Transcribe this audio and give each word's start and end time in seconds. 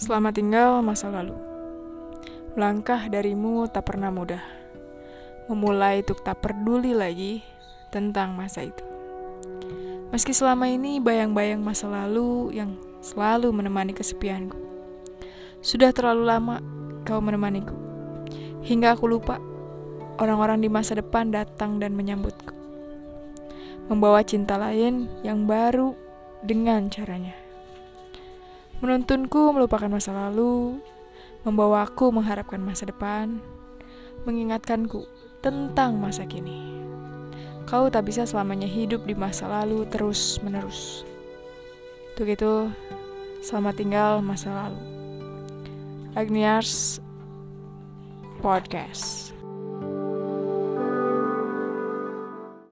Selamat 0.00 0.32
tinggal 0.32 0.80
masa 0.80 1.12
lalu. 1.12 1.36
Melangkah 2.56 3.12
darimu 3.12 3.68
tak 3.68 3.92
pernah 3.92 4.08
mudah. 4.08 4.40
Memulai 5.52 6.00
untuk 6.00 6.24
tak 6.24 6.40
peduli 6.40 6.96
lagi 6.96 7.44
tentang 7.92 8.32
masa 8.32 8.64
itu. 8.64 8.80
Meski 10.08 10.32
selama 10.32 10.64
ini 10.72 10.96
bayang-bayang 10.96 11.60
masa 11.60 11.92
lalu 11.92 12.56
yang 12.56 12.72
selalu 13.04 13.52
menemani 13.52 13.92
kesepianku. 13.92 14.56
Sudah 15.60 15.92
terlalu 15.92 16.24
lama 16.24 16.56
kau 17.04 17.20
menemaniku. 17.20 17.76
Hingga 18.64 18.96
aku 18.96 19.12
lupa 19.12 19.36
orang-orang 20.16 20.64
di 20.64 20.72
masa 20.72 20.96
depan 20.96 21.28
datang 21.36 21.76
dan 21.76 21.92
menyambutku. 21.92 22.56
Membawa 23.92 24.24
cinta 24.24 24.56
lain 24.56 25.12
yang 25.20 25.44
baru 25.44 25.92
dengan 26.40 26.88
caranya 26.88 27.51
menuntunku 28.82 29.54
melupakan 29.54 29.86
masa 29.86 30.10
lalu, 30.10 30.82
membawaku 31.46 32.10
mengharapkan 32.10 32.58
masa 32.58 32.90
depan, 32.90 33.38
mengingatkanku 34.26 35.06
tentang 35.38 36.02
masa 36.02 36.26
kini. 36.26 36.82
Kau 37.62 37.86
tak 37.86 38.10
bisa 38.10 38.26
selamanya 38.26 38.66
hidup 38.66 39.06
di 39.06 39.14
masa 39.14 39.46
lalu 39.46 39.86
terus-menerus. 39.86 41.06
Untuk 42.12 42.26
itu, 42.26 42.54
selamat 43.46 43.74
tinggal 43.78 44.12
masa 44.18 44.50
lalu. 44.50 44.82
Agniars 46.18 46.98
Podcast. 48.42 49.21